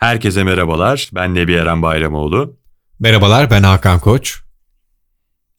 [0.00, 1.10] Herkese merhabalar.
[1.14, 2.56] Ben Nebi Eren Bayramoğlu.
[3.00, 4.40] Merhabalar ben Hakan Koç.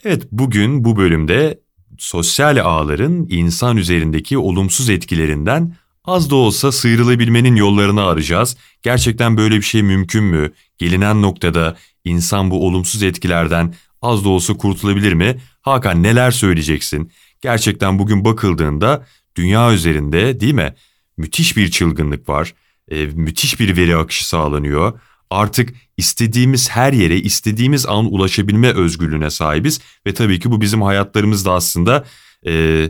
[0.04, 1.60] Evet bugün bu bölümde
[1.98, 5.76] sosyal ağların insan üzerindeki olumsuz etkilerinden
[6.06, 8.58] az da olsa sıyrılabilmenin yollarını arayacağız.
[8.82, 10.52] Gerçekten böyle bir şey mümkün mü?
[10.78, 15.38] Gelinen noktada insan bu olumsuz etkilerden az da olsa kurtulabilir mi?
[15.62, 17.12] Hakan neler söyleyeceksin?
[17.42, 19.06] Gerçekten bugün bakıldığında
[19.36, 20.76] dünya üzerinde değil mi?
[21.18, 22.54] Müthiş bir çılgınlık var.
[22.92, 25.00] E, müthiş bir veri akışı sağlanıyor.
[25.30, 31.54] Artık istediğimiz her yere istediğimiz an ulaşabilme özgürlüğüne sahibiz ve tabii ki bu bizim hayatlarımızda
[31.54, 32.06] aslında
[32.44, 32.90] e, e,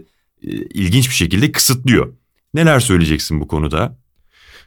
[0.73, 2.13] ilginç bir şekilde kısıtlıyor.
[2.53, 3.97] Neler söyleyeceksin bu konuda?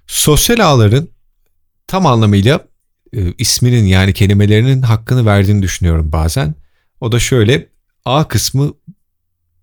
[0.06, 1.08] Sosyal ağların
[1.86, 2.60] tam anlamıyla
[3.16, 6.54] e, isminin yani kelimelerinin hakkını verdiğini düşünüyorum bazen.
[7.00, 7.68] O da şöyle
[8.04, 8.72] ağ kısmı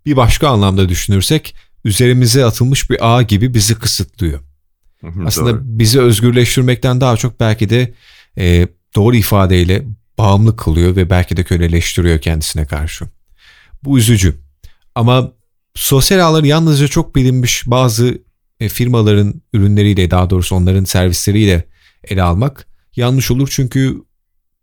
[0.06, 4.51] bir başka anlamda düşünürsek üzerimize atılmış bir ağ gibi bizi kısıtlıyor.
[5.26, 5.62] Aslında doğru.
[5.64, 7.94] bizi özgürleştirmekten daha çok belki de
[8.38, 9.86] e, doğru ifadeyle
[10.18, 13.06] bağımlı kılıyor ve belki de köleleştiriyor kendisine karşı.
[13.84, 14.36] Bu üzücü.
[14.96, 15.32] Ama
[15.76, 18.22] sosyal ağları yalnızca çok bilinmiş bazı
[18.60, 21.64] e, firmaların ürünleriyle daha doğrusu onların servisleriyle
[22.04, 23.50] ele almak yanlış olur.
[23.52, 24.02] Çünkü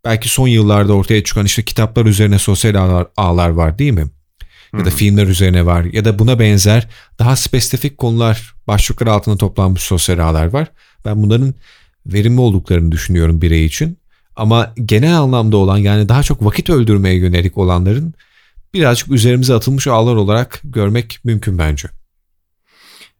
[0.05, 4.05] belki son yıllarda ortaya çıkan işte kitaplar üzerine sosyal ağlar, ağlar var değil mi?
[4.73, 6.87] Ya da filmler üzerine var ya da buna benzer
[7.19, 10.67] daha spesifik konular başlıklar altında toplanmış sosyal ağlar var.
[11.05, 11.53] Ben bunların
[12.05, 13.97] verimli olduklarını düşünüyorum birey için.
[14.35, 18.13] Ama genel anlamda olan yani daha çok vakit öldürmeye yönelik olanların
[18.73, 21.89] birazcık üzerimize atılmış ağlar olarak görmek mümkün bence.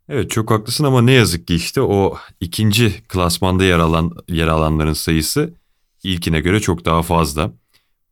[0.10, 4.94] Evet çok haklısın ama ne yazık ki işte o ikinci klasmanda yer alan yer alanların
[4.94, 5.54] sayısı
[6.04, 7.52] ilkine göre çok daha fazla.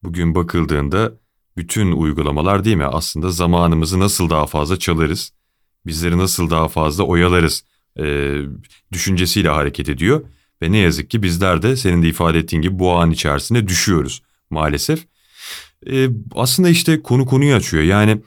[0.04, 1.12] Bugün bakıldığında
[1.58, 5.32] bütün uygulamalar değil mi aslında zamanımızı nasıl daha fazla çalarız,
[5.86, 7.64] bizleri nasıl daha fazla oyalarız
[8.00, 8.36] e,
[8.92, 10.26] düşüncesiyle hareket ediyor.
[10.62, 14.22] Ve ne yazık ki bizler de senin de ifade ettiğin gibi bu an içerisinde düşüyoruz
[14.50, 15.06] maalesef.
[15.92, 18.22] E, aslında işte konu konuyu açıyor yani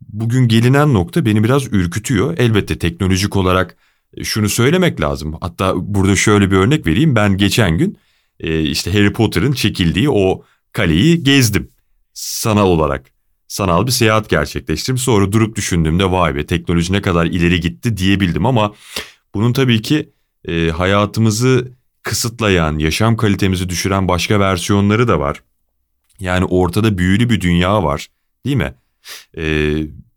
[0.00, 2.38] bugün gelinen nokta beni biraz ürkütüyor.
[2.38, 3.76] Elbette teknolojik olarak
[4.16, 5.34] e, şunu söylemek lazım.
[5.40, 7.16] Hatta burada şöyle bir örnek vereyim.
[7.16, 7.98] Ben geçen gün
[8.40, 11.68] e, işte Harry Potter'ın çekildiği o kaleyi gezdim
[12.14, 13.12] sanal olarak.
[13.48, 14.98] Sanal bir seyahat gerçekleştirdim.
[14.98, 18.74] Sonra durup düşündüğümde vay be teknoloji ne kadar ileri gitti diyebildim ama
[19.34, 20.12] bunun tabii ki
[20.48, 25.42] e, hayatımızı kısıtlayan, yaşam kalitemizi düşüren başka versiyonları da var.
[26.20, 28.08] Yani ortada büyülü bir dünya var
[28.46, 28.74] değil mi?
[29.36, 29.74] E,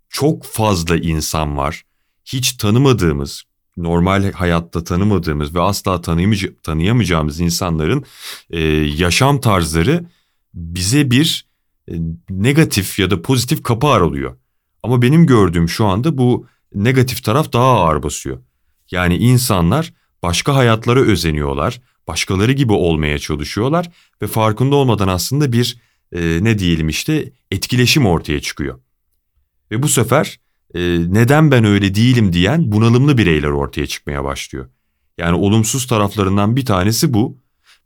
[0.09, 1.83] çok fazla insan var.
[2.25, 3.43] Hiç tanımadığımız,
[3.77, 6.01] normal hayatta tanımadığımız ve asla
[6.63, 8.05] tanıyamayacağımız insanların
[8.49, 10.05] e, yaşam tarzları
[10.53, 11.45] bize bir
[12.29, 14.37] negatif ya da pozitif kapı aralıyor.
[14.83, 18.39] Ama benim gördüğüm şu anda bu negatif taraf daha ağır basıyor.
[18.91, 19.93] Yani insanlar
[20.23, 23.89] başka hayatlara özeniyorlar, başkaları gibi olmaya çalışıyorlar
[24.21, 25.77] ve farkında olmadan aslında bir
[26.11, 28.79] e, ne diyelim işte etkileşim ortaya çıkıyor.
[29.71, 30.39] Ve bu sefer
[30.75, 34.69] e, neden ben öyle değilim diyen bunalımlı bireyler ortaya çıkmaya başlıyor.
[35.17, 37.37] Yani olumsuz taraflarından bir tanesi bu.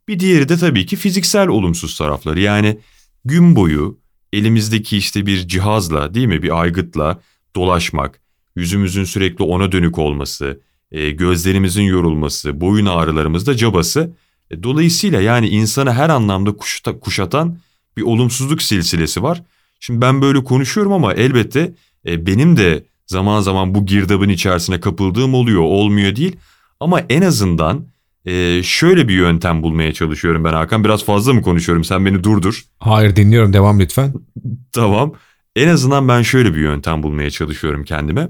[0.07, 2.39] Bir diğeri de tabii ki fiziksel olumsuz tarafları.
[2.39, 2.79] Yani
[3.25, 3.99] gün boyu
[4.33, 7.21] elimizdeki işte bir cihazla değil mi bir aygıtla
[7.55, 8.21] dolaşmak,
[8.55, 14.15] yüzümüzün sürekli ona dönük olması, e, gözlerimizin yorulması, boyun ağrılarımızda cabası.
[14.51, 17.57] E, dolayısıyla yani insanı her anlamda kuşata, kuşatan
[17.97, 19.43] bir olumsuzluk silsilesi var.
[19.79, 21.73] Şimdi ben böyle konuşuyorum ama elbette
[22.05, 26.35] e, benim de zaman zaman bu girdabın içerisine kapıldığım oluyor, olmuyor değil.
[26.79, 27.85] Ama en azından
[28.29, 30.83] ee, şöyle bir yöntem bulmaya çalışıyorum ben Hakan.
[30.83, 31.83] Biraz fazla mı konuşuyorum?
[31.83, 32.63] Sen beni durdur.
[32.79, 33.53] Hayır dinliyorum.
[33.53, 34.13] Devam lütfen.
[34.71, 35.13] tamam.
[35.55, 38.29] En azından ben şöyle bir yöntem bulmaya çalışıyorum kendime.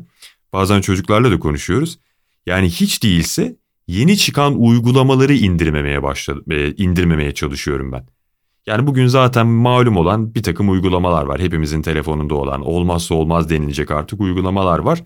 [0.53, 1.99] Bazen çocuklarla da konuşuyoruz.
[2.45, 3.55] Yani hiç değilse
[3.87, 8.05] yeni çıkan uygulamaları indirmemeye başladım, e, indirmemeye çalışıyorum ben.
[8.65, 11.39] Yani bugün zaten malum olan bir takım uygulamalar var.
[11.39, 15.03] Hepimizin telefonunda olan olmazsa olmaz denilecek artık uygulamalar var.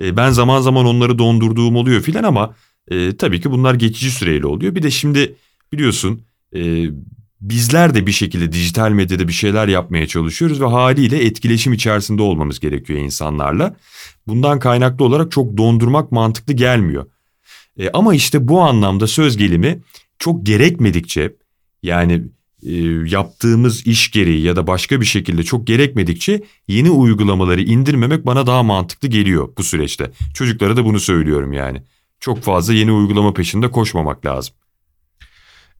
[0.00, 2.54] E, ben zaman zaman onları dondurduğum oluyor filan ama
[2.90, 4.74] e, tabii ki bunlar geçici süreyle oluyor.
[4.74, 5.34] Bir de şimdi
[5.72, 6.22] biliyorsun
[6.56, 6.86] e,
[7.40, 12.60] bizler de bir şekilde dijital medyada bir şeyler yapmaya çalışıyoruz ve haliyle etkileşim içerisinde olmamız
[12.60, 13.76] gerekiyor insanlarla.
[14.26, 17.06] Bundan kaynaklı olarak çok dondurmak mantıklı gelmiyor.
[17.78, 19.80] E, ama işte bu anlamda söz gelimi
[20.18, 21.34] çok gerekmedikçe
[21.82, 22.22] yani
[22.62, 22.74] e,
[23.06, 28.62] yaptığımız iş gereği ya da başka bir şekilde çok gerekmedikçe yeni uygulamaları indirmemek bana daha
[28.62, 30.10] mantıklı geliyor bu süreçte.
[30.34, 31.82] Çocuklara da bunu söylüyorum yani
[32.20, 34.54] çok fazla yeni uygulama peşinde koşmamak lazım.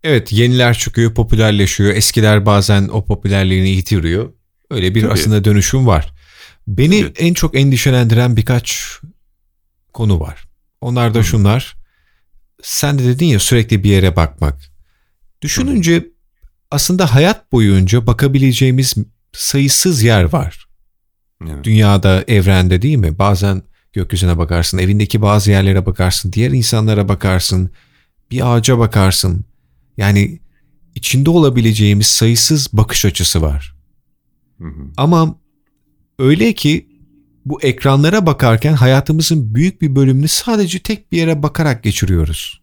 [0.04, 1.94] Evet yeniler çıkıyor popülerleşiyor.
[1.94, 4.32] Eskiler bazen o popülerliğini yitiriyor.
[4.70, 5.12] Öyle bir Tabii.
[5.12, 6.12] aslında dönüşüm var.
[6.66, 7.16] Beni evet.
[7.18, 8.88] en çok endişelendiren birkaç
[9.92, 10.44] konu var.
[10.80, 11.76] Onlar da şunlar.
[12.62, 14.70] sen de dedin ya sürekli bir yere bakmak.
[15.42, 16.06] Düşününce
[16.70, 18.94] aslında hayat boyunca bakabileceğimiz
[19.32, 20.68] sayısız yer var.
[21.46, 21.64] Evet.
[21.64, 23.18] Dünyada, evrende değil mi?
[23.18, 23.62] Bazen
[23.92, 27.70] gökyüzüne bakarsın, evindeki bazı yerlere bakarsın, diğer insanlara bakarsın,
[28.30, 29.44] bir ağaca bakarsın.
[29.96, 30.40] Yani
[30.94, 33.74] içinde olabileceğimiz sayısız bakış açısı var.
[34.58, 34.90] Hı hı.
[34.96, 35.38] Ama
[36.18, 36.88] öyle ki
[37.44, 42.62] bu ekranlara bakarken hayatımızın büyük bir bölümünü sadece tek bir yere bakarak geçiriyoruz.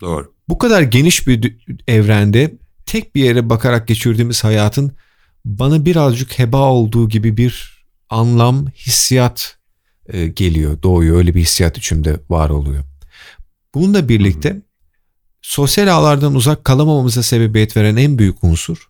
[0.00, 0.34] Doğru.
[0.48, 1.56] Bu kadar geniş bir
[1.86, 2.54] evrende
[2.86, 4.92] tek bir yere bakarak geçirdiğimiz hayatın
[5.44, 9.57] bana birazcık heba olduğu gibi bir anlam, hissiyat
[10.34, 11.16] geliyor, doğuyor.
[11.16, 12.84] Öyle bir hissiyat içimde var oluyor.
[13.74, 14.62] Bununla birlikte
[15.42, 18.88] sosyal ağlardan uzak kalamamamıza sebebiyet veren en büyük unsur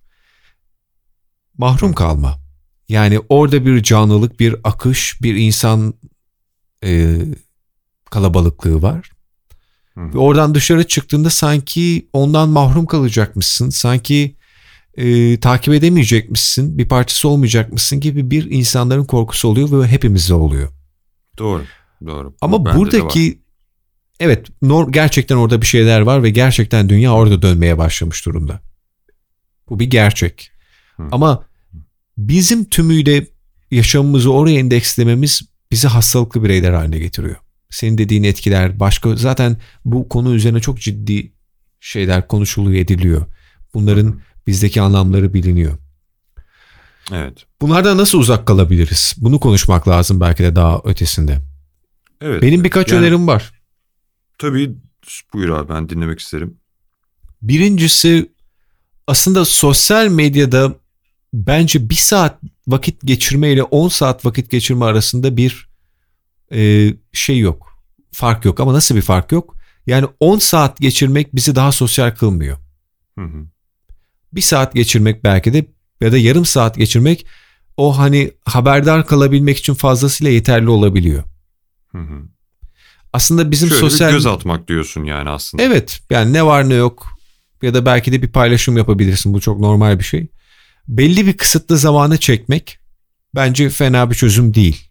[1.58, 2.38] mahrum kalma.
[2.88, 5.94] Yani orada bir canlılık, bir akış, bir insan
[6.84, 7.18] e,
[8.10, 9.10] kalabalıklığı var.
[9.94, 10.14] Hı.
[10.14, 13.70] Ve oradan dışarı çıktığında sanki ondan mahrum kalacakmışsın.
[13.70, 14.36] Sanki
[14.94, 20.77] e, takip edemeyecekmişsin, bir parçası olmayacakmışsın gibi bir insanların korkusu oluyor ve hepimizde oluyor.
[21.38, 21.64] Doğru.
[22.06, 22.34] Doğru.
[22.40, 23.38] Ama bende buradaki
[24.20, 24.46] evet
[24.90, 28.60] gerçekten orada bir şeyler var ve gerçekten dünya orada dönmeye başlamış durumda.
[29.68, 30.50] Bu bir gerçek.
[30.96, 31.02] Hı.
[31.12, 31.44] Ama
[32.18, 33.26] bizim tümüyle
[33.70, 37.36] yaşamımızı oraya endekslememiz bizi hastalıklı bireyler haline getiriyor.
[37.70, 41.32] Senin dediğin etkiler başka zaten bu konu üzerine çok ciddi
[41.80, 43.26] şeyler konuşuluyor ediliyor.
[43.74, 45.78] Bunların bizdeki anlamları biliniyor.
[47.12, 47.46] Evet.
[47.60, 49.14] Bunlardan nasıl uzak kalabiliriz?
[49.18, 51.38] Bunu konuşmak lazım belki de daha ötesinde.
[52.20, 52.42] Evet.
[52.42, 53.52] Benim birkaç Yani- önerim var.
[54.38, 54.74] Tabii
[55.32, 56.56] buyur abi ben dinlemek isterim.
[57.42, 58.32] Birincisi
[59.06, 60.74] aslında sosyal medyada
[61.34, 62.38] bence bir saat
[62.68, 65.68] vakit geçirme ile 10 saat vakit geçirme arasında bir
[66.52, 67.78] e, şey yok.
[68.12, 69.56] Fark yok ama nasıl bir fark yok?
[69.86, 72.58] Yani 10 saat geçirmek bizi daha sosyal kılmıyor.
[73.18, 73.46] Hı hı.
[74.32, 75.66] Bir saat geçirmek belki de
[76.00, 77.26] ya da yarım saat geçirmek
[77.76, 81.24] o hani haberdar kalabilmek için fazlasıyla yeterli olabiliyor.
[81.92, 82.22] Hı hı.
[83.12, 85.62] Aslında bizim Şöyle sosyal göz atmak diyorsun yani aslında.
[85.62, 87.06] Evet yani ne var ne yok
[87.62, 90.26] ya da belki de bir paylaşım yapabilirsin bu çok normal bir şey.
[90.88, 92.78] Belli bir kısıtlı zamana çekmek
[93.34, 94.88] bence fena bir çözüm değil.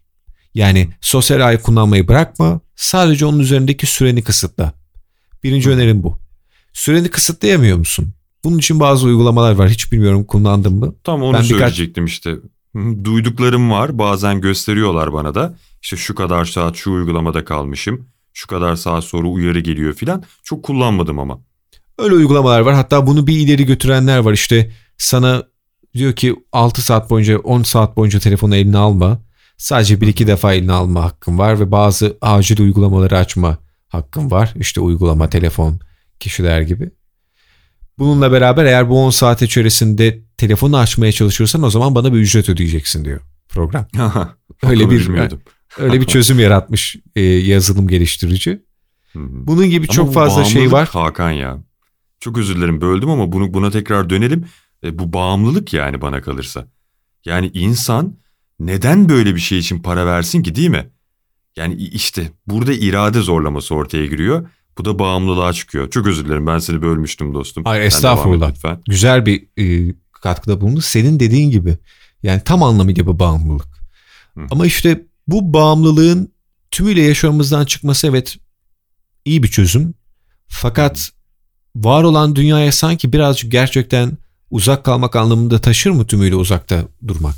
[0.54, 4.72] Yani sosyal ağ kullanmayı bırakma sadece onun üzerindeki süreni kısıtla.
[5.44, 6.18] Birinci önerim bu.
[6.72, 8.14] Süreni kısıtlayamıyor musun?
[8.44, 10.94] Bunun için bazı uygulamalar var hiç bilmiyorum kullandın mı?
[11.04, 12.30] Tam onu Ben birkaç- söyleyecektim işte.
[12.76, 13.04] Hı hı.
[13.04, 15.54] Duyduklarım var bazen gösteriyorlar bana da.
[15.82, 18.06] İşte şu kadar saat şu uygulamada kalmışım.
[18.32, 20.22] Şu kadar saat sonra uyarı geliyor filan.
[20.42, 21.40] Çok kullanmadım ama.
[21.98, 22.74] Öyle uygulamalar var.
[22.74, 24.32] Hatta bunu bir ileri götürenler var.
[24.32, 25.42] İşte sana
[25.94, 29.20] diyor ki 6 saat boyunca 10 saat boyunca telefonu eline alma.
[29.56, 33.58] Sadece bir iki defa eline alma hakkın var ve bazı acil uygulamaları açma
[33.88, 34.54] hakkın var.
[34.60, 35.80] İşte uygulama, telefon,
[36.20, 36.90] kişiler gibi.
[37.98, 42.48] Bununla beraber eğer bu 10 saat içerisinde telefonu açmaya çalışırsan o zaman bana bir ücret
[42.48, 43.86] ödeyeceksin diyor program.
[44.62, 45.08] Öyle bir
[45.78, 48.62] öyle bir çözüm yaratmış e, yazılım geliştirici.
[49.12, 49.18] Hı.
[49.22, 50.88] Bunun gibi Ama çok fazla şey var.
[50.88, 51.58] Hakan ya.
[52.20, 54.44] Çok özür dilerim böldüm ama bunu buna tekrar dönelim.
[54.84, 56.68] E, bu bağımlılık yani bana kalırsa.
[57.24, 58.18] Yani insan
[58.60, 60.90] neden böyle bir şey için para versin ki değil mi?
[61.56, 64.48] Yani işte burada irade zorlaması ortaya giriyor.
[64.78, 65.90] Bu da bağımlılığa çıkıyor.
[65.90, 67.64] Çok özür dilerim ben seni bölmüştüm dostum.
[67.64, 68.50] Hayır, estağfurullah.
[68.50, 68.82] Lütfen.
[68.88, 70.80] güzel bir e, katkıda bulundu.
[70.80, 71.78] Senin dediğin gibi
[72.22, 73.68] yani tam anlamıyla bir bağımlılık.
[74.34, 74.46] Hı.
[74.50, 76.32] Ama işte bu bağımlılığın
[76.70, 78.36] tümüyle yaşamımızdan çıkması evet
[79.24, 79.94] iyi bir çözüm.
[80.48, 81.10] Fakat
[81.76, 84.18] var olan dünyaya sanki birazcık gerçekten
[84.50, 87.34] uzak kalmak anlamında taşır mı tümüyle uzakta durmak?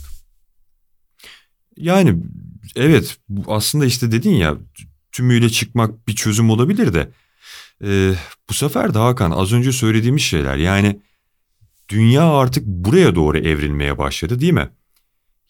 [1.76, 2.17] Yani
[2.76, 4.57] evet aslında işte dedin ya
[5.12, 7.11] tümüyle çıkmak bir çözüm olabilir de
[7.85, 8.15] e,
[8.49, 11.01] bu sefer de Hakan az önce söylediğimiz şeyler yani
[11.89, 14.71] dünya artık buraya doğru evrilmeye başladı değil mi?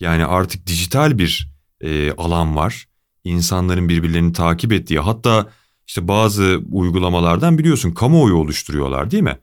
[0.01, 1.49] Yani artık dijital bir
[1.81, 2.89] e, alan var.
[3.25, 5.51] İnsanların birbirlerini takip ettiği hatta
[5.87, 9.39] işte bazı uygulamalardan biliyorsun kamuoyu oluşturuyorlar değil mi?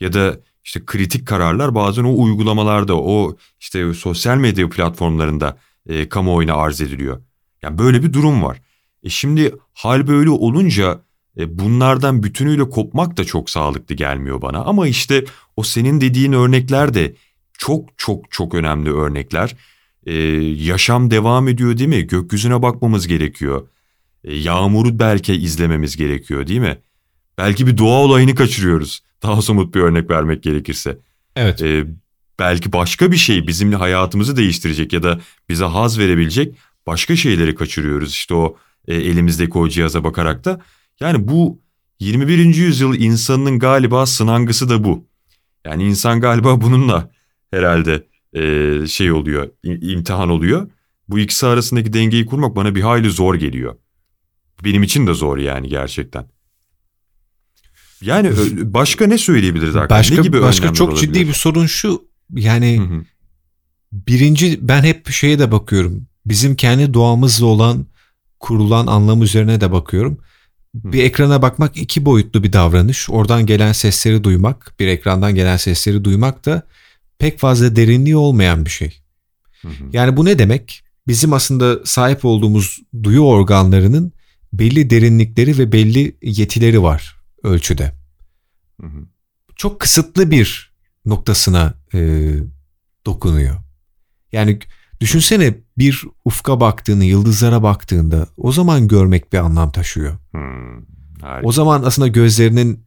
[0.00, 6.54] Ya da işte kritik kararlar bazen o uygulamalarda o işte sosyal medya platformlarında e, kamuoyuna
[6.54, 7.22] arz ediliyor.
[7.62, 8.60] Yani böyle bir durum var.
[9.02, 11.00] E şimdi hal böyle olunca
[11.46, 14.58] bunlardan bütünüyle kopmak da çok sağlıklı gelmiyor bana.
[14.58, 15.24] Ama işte
[15.56, 17.14] o senin dediğin örnekler de
[17.58, 19.56] çok çok çok önemli örnekler.
[20.06, 22.06] E, yaşam devam ediyor değil mi?
[22.06, 23.68] Gökyüzüne bakmamız gerekiyor.
[24.24, 26.78] E, yağmuru belki izlememiz gerekiyor değil mi?
[27.38, 29.00] Belki bir doğa olayını kaçırıyoruz.
[29.22, 30.98] Daha somut bir örnek vermek gerekirse.
[31.36, 31.62] Evet.
[31.62, 31.84] E,
[32.38, 36.54] belki başka bir şey bizimle hayatımızı değiştirecek ya da bize haz verebilecek
[36.86, 38.10] başka şeyleri kaçırıyoruz.
[38.10, 38.56] İşte o
[38.88, 40.60] e, elimizdeki o cihaza bakarak da.
[41.00, 41.60] Yani bu
[42.00, 42.38] 21.
[42.38, 45.08] yüzyıl insanının galiba sınangısı da bu.
[45.64, 47.10] Yani insan galiba bununla
[47.50, 50.70] herhalde e, şey oluyor, imtihan oluyor.
[51.08, 53.76] Bu ikisi arasındaki dengeyi kurmak bana bir hayli zor geliyor.
[54.64, 56.26] Benim için de zor yani gerçekten.
[58.00, 58.30] Yani
[58.74, 59.98] başka ne söyleyebiliriz arkadaşlar?
[59.98, 61.06] Başka, ne gibi başka çok olabilir?
[61.06, 62.08] ciddi bir sorun şu.
[62.34, 63.04] Yani hı hı.
[63.92, 66.06] birinci ben hep şeye de bakıyorum.
[66.26, 67.86] Bizim kendi doğamızla olan
[68.40, 70.18] kurulan anlam üzerine de bakıyorum.
[70.74, 73.10] Bir ekrana bakmak iki boyutlu bir davranış.
[73.10, 76.62] Oradan gelen sesleri duymak, bir ekrandan gelen sesleri duymak da
[77.18, 79.00] pek fazla derinliği olmayan bir şey.
[79.92, 80.82] Yani bu ne demek?
[81.06, 84.12] Bizim aslında sahip olduğumuz duyu organlarının
[84.52, 87.92] belli derinlikleri ve belli yetileri var ölçüde.
[89.56, 90.72] Çok kısıtlı bir
[91.06, 92.30] noktasına e,
[93.06, 93.56] dokunuyor.
[94.32, 94.58] Yani
[95.00, 100.18] düşünsene bir ufka baktığını, yıldızlara baktığında o zaman görmek bir anlam taşıyor.
[100.30, 100.84] Hmm,
[101.42, 102.84] o zaman aslında gözlerinin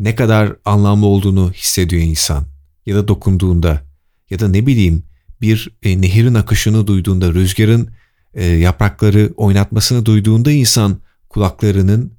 [0.00, 2.46] ne kadar anlamlı olduğunu hissediyor insan.
[2.86, 3.82] Ya da dokunduğunda
[4.30, 5.02] ya da ne bileyim
[5.40, 7.90] bir e, nehirin akışını duyduğunda, rüzgarın
[8.34, 12.12] e, yaprakları oynatmasını duyduğunda insan kulaklarının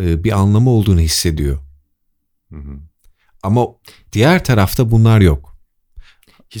[0.00, 1.58] e, bir anlamı olduğunu hissediyor.
[2.52, 2.78] Hı hı.
[3.42, 3.66] Ama
[4.12, 5.58] diğer tarafta bunlar yok.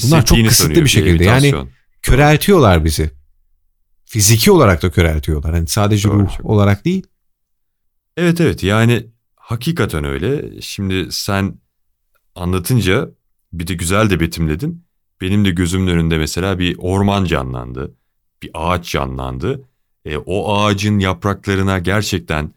[0.04, 1.24] Bunlar çok kısıtlı bir şekilde.
[1.24, 1.54] Yani
[2.04, 3.10] köreltiyorlar bizi.
[4.04, 5.54] Fiziki olarak da köreltiyorlar.
[5.54, 7.06] Hani sadece Doğru, ruh olarak değil.
[8.16, 9.06] Evet evet yani
[9.36, 10.60] hakikaten öyle.
[10.60, 11.58] Şimdi sen
[12.34, 13.10] anlatınca
[13.52, 14.84] bir de güzel de betimledin.
[15.20, 17.94] Benim de gözümün önünde mesela bir orman canlandı.
[18.42, 19.68] Bir ağaç canlandı.
[20.04, 22.54] E, o ağacın yapraklarına gerçekten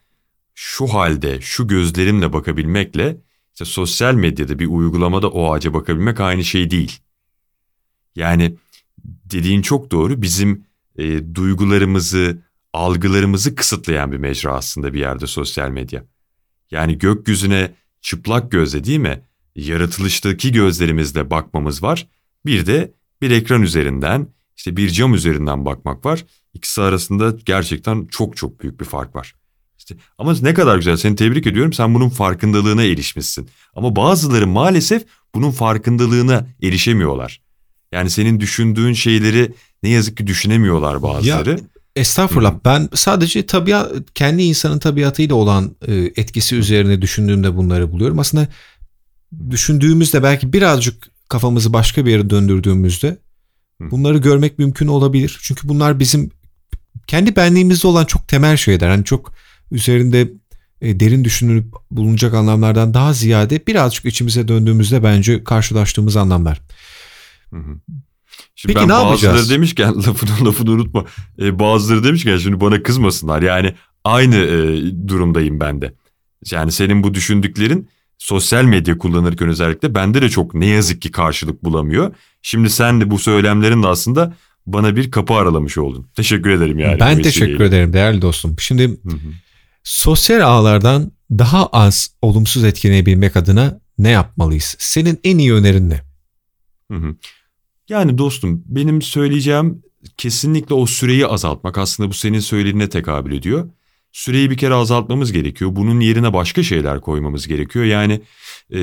[0.56, 3.18] şu halde, şu gözlerimle bakabilmekle
[3.54, 7.00] işte sosyal medyada bir uygulamada o ağaca bakabilmek aynı şey değil.
[8.16, 8.58] Yani
[9.32, 10.22] dediğin çok doğru.
[10.22, 10.66] Bizim
[10.98, 12.42] e, duygularımızı,
[12.74, 16.04] algılarımızı kısıtlayan bir mecra aslında bir yerde sosyal medya.
[16.72, 19.22] Yani gökyüzüne çıplak gözle değil mi?
[19.56, 22.08] Yaratılıştaki gözlerimizle bakmamız var.
[22.46, 26.26] Bir de bir ekran üzerinden, işte bir cam üzerinden bakmak var.
[26.54, 29.34] İkisi arasında gerçekten çok çok büyük bir fark var.
[29.78, 33.50] İşte ama ne kadar güzel seni tebrik ediyorum sen bunun farkındalığına erişmişsin.
[33.74, 35.06] Ama bazıları maalesef
[35.36, 37.47] bunun farkındalığına erişemiyorlar.
[37.92, 39.54] Yani senin düşündüğün şeyleri
[39.84, 41.50] ne yazık ki düşünemiyorlar bazıları.
[41.50, 41.58] Ya,
[41.96, 42.60] estağfurullah Hı.
[42.66, 48.20] ben sadece tabiat kendi insanın tabiatıyla olan e, etkisi üzerine düşündüğümde bunları buluyorum.
[48.20, 48.48] Aslında
[49.50, 53.18] düşündüğümüzde belki birazcık kafamızı başka bir yere döndürdüğümüzde
[53.80, 55.40] bunları görmek mümkün olabilir.
[55.42, 56.32] Çünkü bunlar bizim
[57.08, 58.90] kendi benliğimizde olan çok temel şeyler.
[58.90, 59.34] Hani çok
[59.72, 60.32] üzerinde
[60.82, 66.62] e, derin düşünülüp bulunacak anlamlardan daha ziyade birazcık içimize döndüğümüzde bence karşılaştığımız anlamlar.
[67.54, 67.80] Hı hı.
[68.56, 69.50] Şimdi Peki ben ne bazıları yapacağız?
[69.50, 71.06] demişken lafını lafını unutma.
[71.40, 73.42] E, bazıları demişken şimdi bana kızmasınlar.
[73.42, 73.74] Yani
[74.04, 75.94] aynı e, durumdayım ben de.
[76.52, 81.64] Yani senin bu düşündüklerin sosyal medya kullanırken özellikle bende de çok ne yazık ki karşılık
[81.64, 82.16] bulamıyor.
[82.42, 84.34] Şimdi sen de bu söylemlerin de aslında
[84.66, 86.08] bana bir kapı aralamış oldun.
[86.16, 87.00] Teşekkür ederim yani.
[87.00, 88.56] Ben teşekkür ederim değerli dostum.
[88.60, 89.32] Şimdi hı hı.
[89.84, 94.76] sosyal ağlardan daha az olumsuz etkilenebilmek adına ne yapmalıyız?
[94.80, 96.02] Senin en iyi önerin ne?
[96.92, 97.16] Hı hı.
[97.90, 99.84] Yani dostum benim söyleyeceğim
[100.18, 101.78] kesinlikle o süreyi azaltmak.
[101.78, 103.70] Aslında bu senin söylediğine tekabül ediyor.
[104.12, 105.76] Süreyi bir kere azaltmamız gerekiyor.
[105.76, 107.86] Bunun yerine başka şeyler koymamız gerekiyor.
[107.86, 108.22] Yani
[108.74, 108.80] e,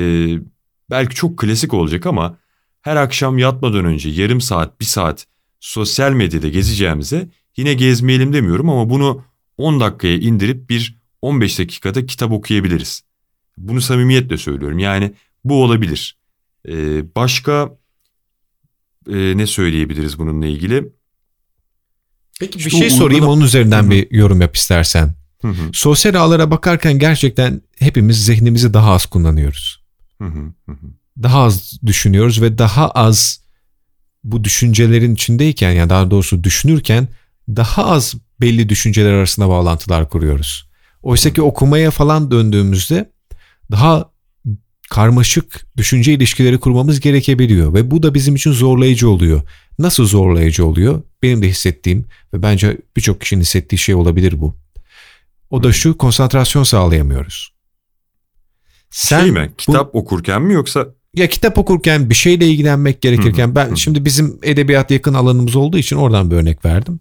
[0.89, 2.37] belki çok klasik olacak ama
[2.81, 5.27] her akşam yatmadan önce yarım saat, bir saat
[5.59, 9.23] sosyal medyada gezeceğimize yine gezmeyelim demiyorum ama bunu
[9.57, 13.03] 10 dakikaya indirip bir 15 dakikada kitap okuyabiliriz.
[13.57, 14.79] Bunu samimiyetle söylüyorum.
[14.79, 16.17] Yani bu olabilir.
[16.67, 17.77] Ee, başka
[19.09, 20.91] e, ne söyleyebiliriz bununla ilgili?
[22.39, 23.33] Peki işte bir şey sorayım uygulama...
[23.33, 23.91] onun üzerinden Hı-hı.
[23.91, 25.15] bir yorum yap istersen.
[25.41, 25.69] Hı-hı.
[25.73, 29.83] Sosyal ağlara bakarken gerçekten hepimiz zihnimizi daha az kullanıyoruz.
[30.21, 30.53] Hı-hı.
[31.23, 33.41] Daha az düşünüyoruz ve daha az
[34.23, 37.07] bu düşüncelerin içindeyken yani daha doğrusu düşünürken
[37.49, 40.69] daha az belli düşünceler arasında bağlantılar kuruyoruz.
[41.01, 43.11] Oysa ki okumaya falan döndüğümüzde
[43.71, 44.09] daha
[44.89, 49.41] karmaşık düşünce ilişkileri kurmamız gerekebiliyor ve bu da bizim için zorlayıcı oluyor.
[49.79, 51.01] Nasıl zorlayıcı oluyor?
[51.23, 54.55] Benim de hissettiğim ve bence birçok kişinin hissettiği şey olabilir bu.
[55.49, 57.53] O da şu konsantrasyon sağlayamıyoruz.
[58.89, 59.51] Sen şey mi?
[59.57, 60.87] Kitap bu, okurken mi yoksa?
[61.13, 65.95] Ya kitap okurken bir şeyle ilgilenmek gerekirken ben şimdi bizim edebiyat yakın alanımız olduğu için
[65.95, 66.99] oradan bir örnek verdim.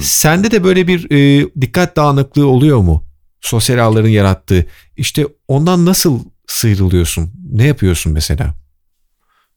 [0.00, 3.02] Sende de böyle bir e, dikkat dağınıklığı oluyor mu?
[3.40, 4.66] Sosyal ağların yarattığı.
[4.96, 7.30] İşte ondan nasıl sıyrılıyorsun?
[7.52, 8.54] Ne yapıyorsun mesela?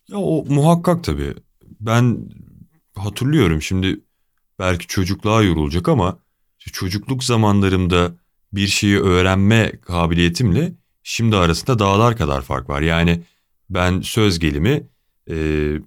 [0.07, 1.33] Ya o muhakkak tabii.
[1.79, 2.17] Ben
[2.95, 3.99] hatırlıyorum şimdi
[4.59, 6.19] belki çocukluğa yorulacak ama
[6.59, 8.11] çocukluk zamanlarımda
[8.53, 12.81] bir şeyi öğrenme kabiliyetimle şimdi arasında dağlar kadar fark var.
[12.81, 13.21] Yani
[13.69, 14.87] ben söz gelimi
[15.29, 15.35] e,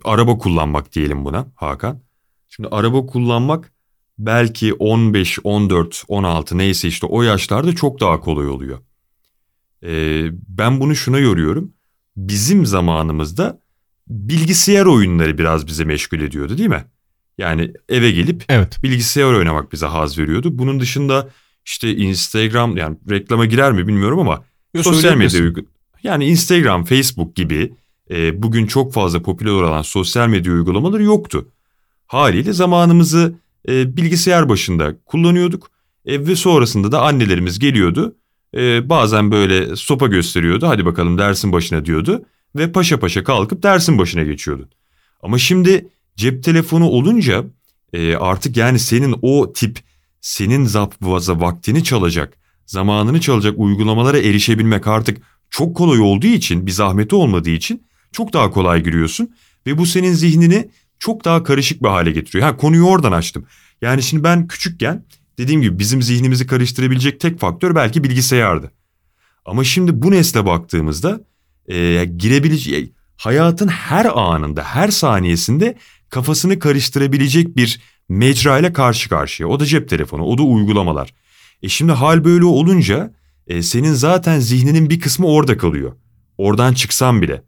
[0.04, 2.00] araba kullanmak diyelim buna Hakan.
[2.48, 3.72] Şimdi araba kullanmak
[4.18, 8.78] belki 15, 14, 16 neyse işte o yaşlarda çok daha kolay oluyor.
[9.86, 11.72] E, ben bunu şuna yoruyorum.
[12.16, 13.60] Bizim zamanımızda
[14.08, 16.84] bilgisayar oyunları biraz bize meşgul ediyordu değil mi?
[17.38, 18.82] Yani eve gelip Evet.
[18.82, 20.58] bilgisayar oynamak bize haz veriyordu.
[20.58, 21.28] Bunun dışında
[21.64, 25.62] işte Instagram yani reklama girer mi bilmiyorum ama Yo, sosyal medya söyleyebilirsin.
[25.62, 25.68] uygu-
[26.02, 27.72] yani Instagram, Facebook gibi
[28.10, 31.48] e, bugün çok fazla popüler olan sosyal medya uygulamaları yoktu.
[32.06, 33.34] Haliyle zamanımızı
[33.68, 35.70] e, bilgisayar başında kullanıyorduk
[36.06, 38.16] E, ve sonrasında da annelerimiz geliyordu.
[38.56, 40.68] E, bazen böyle sopa gösteriyordu.
[40.68, 42.24] Hadi bakalım dersin başına diyordu
[42.56, 44.68] ve paşa paşa kalkıp dersin başına geçiyordun.
[45.22, 47.44] Ama şimdi cep telefonu olunca
[47.92, 49.78] e, artık yani senin o tip
[50.20, 52.34] senin zapvaza vaktini çalacak,
[52.66, 58.50] zamanını çalacak uygulamalara erişebilmek artık çok kolay olduğu için, bir zahmeti olmadığı için çok daha
[58.50, 59.34] kolay giriyorsun
[59.66, 62.44] ve bu senin zihnini çok daha karışık bir hale getiriyor.
[62.44, 63.46] Ha konuyu oradan açtım.
[63.82, 65.04] Yani şimdi ben küçükken
[65.38, 68.72] dediğim gibi bizim zihnimizi karıştırabilecek tek faktör belki bilgisayardı.
[69.44, 71.20] Ama şimdi bu nesle baktığımızda
[71.68, 79.48] e, girebileceği hayatın her anında, her saniyesinde kafasını karıştırabilecek bir mecra ile karşı karşıya.
[79.48, 81.14] O da cep telefonu, o da uygulamalar.
[81.62, 83.14] E şimdi hal böyle olunca
[83.46, 85.92] e, senin zaten zihninin bir kısmı orada kalıyor.
[86.38, 87.42] Oradan çıksan bile.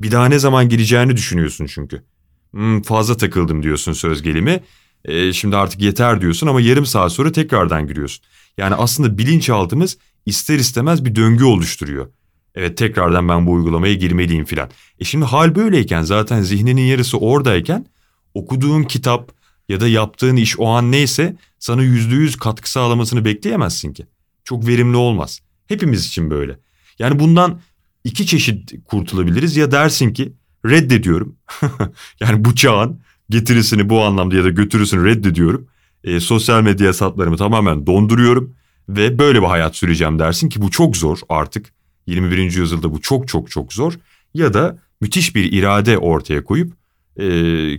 [0.00, 2.02] Bir daha ne zaman gireceğini düşünüyorsun çünkü.
[2.50, 4.60] Hmm, fazla takıldım diyorsun söz gelimi.
[5.04, 8.24] E, şimdi artık yeter diyorsun ama yarım saat sonra tekrardan giriyorsun.
[8.58, 12.08] Yani aslında bilinçaltımız ister istemez bir döngü oluşturuyor.
[12.54, 14.70] Evet tekrardan ben bu uygulamaya girmeliyim filan.
[14.98, 17.86] E şimdi hal böyleyken zaten zihninin yarısı oradayken
[18.34, 19.32] okuduğun kitap
[19.68, 24.06] ya da yaptığın iş o an neyse sana yüzde yüz katkı sağlamasını bekleyemezsin ki.
[24.44, 25.40] Çok verimli olmaz.
[25.66, 26.58] Hepimiz için böyle.
[26.98, 27.60] Yani bundan
[28.04, 30.32] iki çeşit kurtulabiliriz ya dersin ki
[30.66, 31.36] reddediyorum.
[32.20, 35.66] yani bu çağın getirisini bu anlamda ya da götürüsünü reddediyorum.
[36.04, 38.54] E, sosyal medya hesaplarımı tamamen donduruyorum
[38.88, 41.72] ve böyle bir hayat süreceğim dersin ki bu çok zor artık.
[42.06, 42.38] 21.
[42.38, 43.92] yüzyılda bu çok çok çok zor.
[44.34, 46.72] Ya da müthiş bir irade ortaya koyup
[47.16, 47.26] e,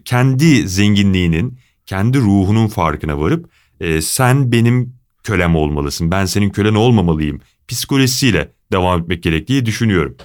[0.06, 7.42] kendi zenginliğinin, kendi ruhunun farkına varıp e, sen benim kölem olmalısın, ben senin kölen olmamalıyım
[7.68, 10.16] psikolojisiyle devam etmek gerektiği düşünüyorum.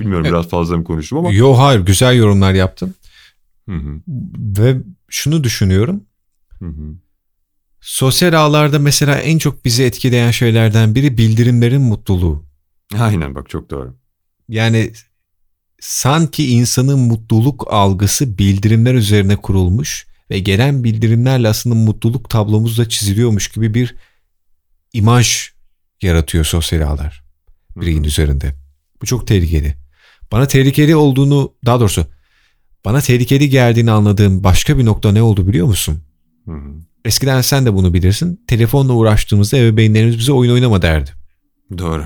[0.00, 0.32] Bilmiyorum Evet.
[0.34, 1.32] biraz fazla mı konuştum ama.
[1.32, 2.94] Yo hayır güzel yorumlar yaptın.
[3.70, 4.00] Hı hı,
[4.58, 4.76] Ve
[5.08, 6.04] şunu düşünüyorum.
[6.58, 6.94] hı hı.
[7.80, 12.44] Sosyal ağlarda mesela en çok bizi etkileyen şeylerden biri bildirimlerin mutluluğu.
[12.98, 13.96] Aynen bak çok doğru.
[14.48, 14.92] Yani
[15.80, 23.74] sanki insanın mutluluk algısı bildirimler üzerine kurulmuş ve gelen bildirimlerle aslında mutluluk tablomuzda çiziliyormuş gibi
[23.74, 23.96] bir
[24.92, 25.50] imaj
[26.02, 27.24] yaratıyor sosyal ağlar
[27.76, 28.54] bireyin üzerinde.
[29.02, 29.74] Bu çok tehlikeli.
[30.32, 32.06] Bana tehlikeli olduğunu, daha doğrusu
[32.84, 36.02] bana tehlikeli geldiğini anladığım başka bir nokta ne oldu biliyor musun?
[36.44, 36.72] Hı hı.
[37.04, 38.40] Eskiden sen de bunu bilirsin.
[38.46, 41.10] Telefonla uğraştığımızda ebeveynlerimiz bize oyun oynama derdi.
[41.78, 42.04] Doğru.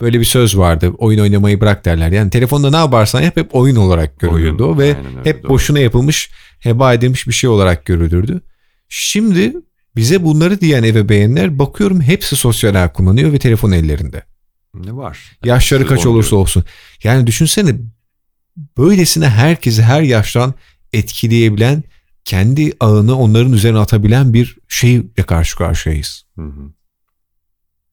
[0.00, 0.92] Böyle bir söz vardı.
[0.98, 2.12] Oyun oynamayı bırak derler.
[2.12, 5.50] Yani telefonda ne yaparsan yap hep oyun olarak görülürdü Oyun, ve öyle, hep doğru.
[5.50, 8.40] boşuna yapılmış, heba edilmiş bir şey olarak görülürdü.
[8.88, 9.56] Şimdi
[9.96, 14.22] bize bunları diyen ebeveynler bakıyorum hepsi sosyal ağ kullanıyor ve telefon ellerinde.
[14.74, 15.18] Ne var?
[15.44, 16.64] Yaşları kaç Onu olursa olsun.
[17.04, 17.74] Yani düşünsene
[18.56, 20.54] böylesine herkesi her yaştan
[20.92, 21.82] etkileyebilen,
[22.24, 26.24] kendi ağını onların üzerine atabilen bir şeyle karşı karşıyayız.
[26.38, 26.52] Hı.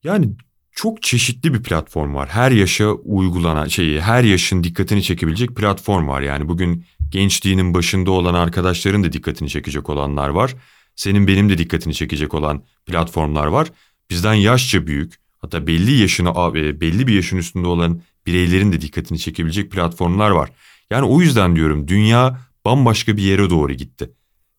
[0.04, 0.30] Yani
[0.72, 2.30] çok çeşitli bir platform var.
[2.30, 6.22] Her yaşa uygulanan şeyi, her yaşın dikkatini çekebilecek platform var.
[6.22, 10.56] Yani bugün gençliğinin başında olan arkadaşların da dikkatini çekecek olanlar var.
[10.96, 13.68] Senin benim de dikkatini çekecek olan platformlar var.
[14.10, 19.20] Bizden yaşça büyük, hatta belli yaşını e, belli bir yaşın üstünde olan bireylerin de dikkatini
[19.20, 20.50] çekebilecek platformlar var.
[20.90, 24.12] Yani o yüzden diyorum dünya bambaşka bir yere doğru gitti.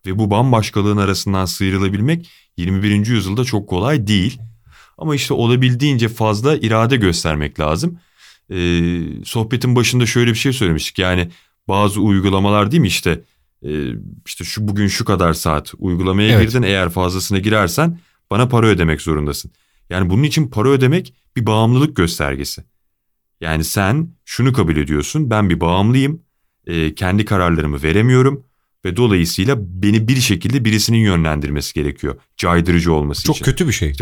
[0.07, 3.07] Ve bu bambaşkalığın arasından sıyrılabilmek 21.
[3.07, 4.39] yüzyılda çok kolay değil.
[4.99, 7.99] Ama işte olabildiğince fazla irade göstermek lazım.
[8.51, 10.99] Ee, sohbetin başında şöyle bir şey söylemiştik.
[10.99, 11.31] Yani
[11.69, 13.21] bazı uygulamalar değil mi işte
[13.67, 13.71] e,
[14.27, 16.49] işte şu bugün şu kadar saat uygulamaya Evet.
[16.49, 17.99] girdin eğer fazlasına girersen
[18.31, 19.51] bana para ödemek zorundasın.
[19.91, 22.65] Yani bunun için para ödemek bir bağımlılık göstergesi.
[23.41, 26.23] Yani sen şunu kabul ediyorsun ben bir bağımlıyım
[26.67, 28.45] e, kendi kararlarımı veremiyorum
[28.85, 33.45] ve dolayısıyla beni bir şekilde birisinin yönlendirmesi gerekiyor caydırıcı olması Çok için.
[33.45, 33.93] kötü bir şey.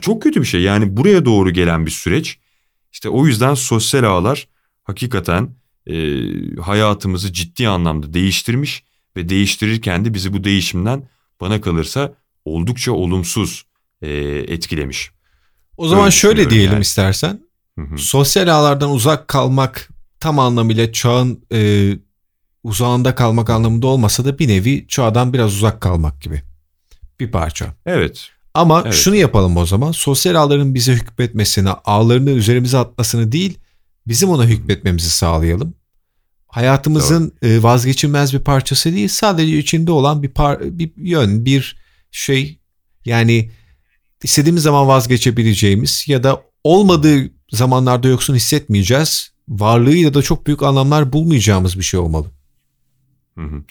[0.00, 0.62] Çok kötü bir şey.
[0.62, 2.38] Yani buraya doğru gelen bir süreç.
[2.92, 4.48] İşte o yüzden sosyal ağlar
[4.84, 5.50] hakikaten
[5.86, 5.94] e,
[6.60, 8.84] hayatımızı ciddi anlamda değiştirmiş
[9.16, 11.08] ve değiştirirken de bizi bu değişimden
[11.40, 13.64] bana kalırsa oldukça olumsuz
[14.02, 14.08] e,
[14.48, 15.10] etkilemiş.
[15.76, 16.82] O zaman Öyle şöyle diyelim yani.
[16.82, 17.40] istersen.
[17.88, 17.98] Hı hı.
[17.98, 19.88] Sosyal ağlardan uzak kalmak
[20.20, 21.90] tam anlamıyla çağın e,
[22.64, 26.42] uzağında kalmak anlamında olmasa da bir nevi çağdan biraz uzak kalmak gibi.
[27.20, 27.74] Bir parça.
[27.86, 28.28] Evet.
[28.54, 28.94] Ama Evet.
[28.94, 29.92] şunu yapalım o zaman.
[29.92, 33.58] Sosyal ağların bize hükmetmesini, ağlarını üzerimize atmasını değil,
[34.06, 35.74] bizim ona hükmetmemizi sağlayalım.
[36.48, 41.76] Hayatımızın e, vazgeçilmez bir parçası değil, sadece içinde olan bir, par- bir yön, bir
[42.10, 42.58] şey.
[43.04, 43.50] Yani
[44.22, 49.32] istediğimiz zaman vazgeçebileceğimiz ya da olmadığı zamanlarda yoksun hissetmeyeceğiz.
[49.48, 52.30] Varlığıyla da çok büyük anlamlar bulmayacağımız bir şey olmalı.
[53.38, 53.62] Hı hı.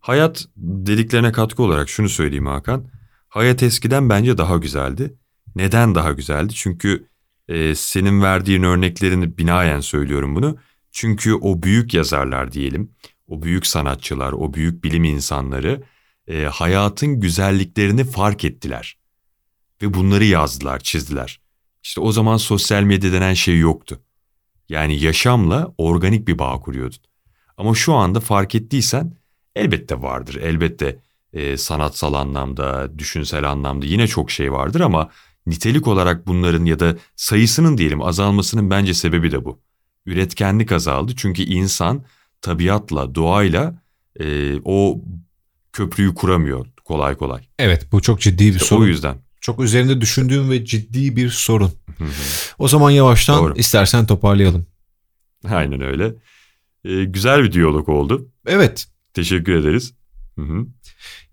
[0.00, 2.84] Hayat dediklerine katkı olarak şunu söyleyeyim Hakan.
[3.28, 5.14] Hayat eskiden bence daha güzeldi.
[5.56, 6.52] Neden daha güzeldi?
[6.56, 7.06] Çünkü
[7.48, 10.58] e, senin verdiğin örneklerini binaen söylüyorum bunu.
[10.92, 12.90] Çünkü o büyük yazarlar diyelim,
[13.28, 15.82] o büyük sanatçılar, o büyük bilim insanları
[16.28, 18.98] e, hayatın güzelliklerini fark ettiler.
[19.82, 21.39] Ve bunları yazdılar, çizdiler.
[21.82, 24.00] İşte o zaman sosyal medya denen şey yoktu.
[24.68, 26.98] Yani yaşamla organik bir bağ kuruyordun.
[27.56, 29.16] Ama şu anda fark ettiysen
[29.56, 30.34] elbette vardır.
[30.34, 30.98] Elbette
[31.32, 35.10] e, sanatsal anlamda, düşünsel anlamda yine çok şey vardır ama
[35.46, 39.60] nitelik olarak bunların ya da sayısının diyelim azalmasının bence sebebi de bu.
[40.06, 42.04] Üretkenlik azaldı çünkü insan
[42.42, 43.82] tabiatla, doğayla
[44.20, 45.00] e, o
[45.72, 47.42] köprüyü kuramıyor kolay kolay.
[47.58, 48.82] Evet bu çok ciddi bir İşte sorun.
[48.82, 49.16] o yüzden.
[49.40, 51.72] Çok üzerinde düşündüğüm ve ciddi bir sorun.
[51.98, 52.08] Hı hı.
[52.58, 53.54] O zaman yavaştan Doğru.
[53.56, 54.66] istersen toparlayalım.
[55.48, 56.14] Aynen öyle.
[56.84, 58.28] E, güzel bir diyalog oldu.
[58.46, 58.86] Evet.
[59.14, 59.92] Teşekkür ederiz.
[60.38, 60.66] Hı hı.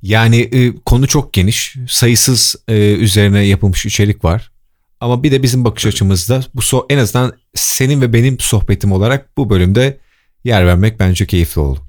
[0.01, 1.75] Yani e, konu çok geniş.
[1.89, 4.51] Sayısız e, üzerine yapılmış içerik var.
[4.99, 9.37] Ama bir de bizim bakış açımızda bu so en azından senin ve benim sohbetim olarak
[9.37, 9.97] bu bölümde
[10.43, 11.79] yer vermek bence keyifli oldu.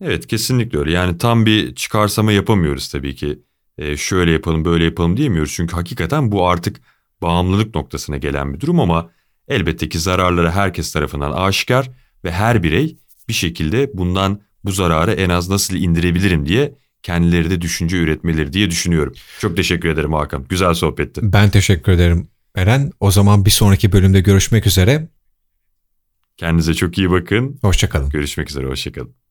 [0.00, 0.92] Evet kesinlikle öyle.
[0.92, 3.38] Yani tam bir çıkarsama yapamıyoruz tabii ki.
[3.78, 5.52] Ee, şöyle yapalım böyle yapalım diyemiyoruz.
[5.52, 6.80] Çünkü hakikaten bu artık
[7.22, 9.10] bağımlılık noktasına gelen bir durum ama
[9.48, 11.90] elbette ki zararları herkes tarafından aşikar
[12.24, 12.96] ve her birey
[13.28, 18.70] bir şekilde bundan bu zararı en az nasıl indirebilirim diye kendileri de düşünce üretmeleri diye
[18.70, 19.12] düşünüyorum.
[19.40, 20.44] Çok teşekkür ederim Hakan.
[20.48, 21.20] Güzel sohbetti.
[21.32, 22.90] Ben teşekkür ederim Eren.
[23.00, 25.08] O zaman bir sonraki bölümde görüşmek üzere.
[26.36, 27.58] Kendinize çok iyi bakın.
[27.62, 28.08] Hoşçakalın.
[28.08, 28.66] Görüşmek üzere.
[28.66, 29.23] Hoşçakalın.